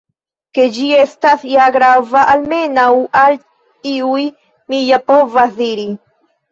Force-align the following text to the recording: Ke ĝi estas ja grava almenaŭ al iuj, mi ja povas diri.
Ke 0.57 0.63
ĝi 0.77 0.87
estas 1.01 1.43
ja 1.49 1.67
grava 1.75 2.25
almenaŭ 2.33 2.89
al 3.25 3.39
iuj, 3.93 4.27
mi 4.73 4.85
ja 4.89 5.03
povas 5.13 5.59
diri. 5.65 5.89